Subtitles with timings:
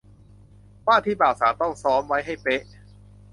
[0.87, 2.61] ว่าที่บ่าวสาวต้องซ้อมไว้ให้เป๊ะ